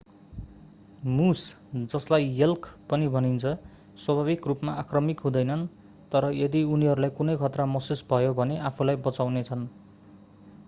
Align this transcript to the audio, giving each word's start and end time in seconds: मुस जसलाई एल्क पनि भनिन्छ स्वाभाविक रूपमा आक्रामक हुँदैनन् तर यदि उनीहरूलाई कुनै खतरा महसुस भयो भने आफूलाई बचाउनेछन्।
मुस 1.09 1.41
जसलाई 1.89 2.29
एल्क 2.45 2.69
पनि 2.89 3.09
भनिन्छ 3.15 3.51
स्वाभाविक 3.97 4.47
रूपमा 4.47 4.73
आक्रामक 4.83 5.19
हुँदैनन् 5.19 5.65
तर 6.11 6.27
यदि 6.37 6.61
उनीहरूलाई 6.69 7.13
कुनै 7.19 7.35
खतरा 7.43 7.67
महसुस 7.75 8.01
भयो 8.09 8.31
भने 8.33 8.57
आफूलाई 8.71 9.01
बचाउनेछन्। 9.09 9.67